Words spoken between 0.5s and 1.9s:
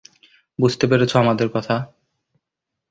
বুঝতে পেরেছ আমার কথা?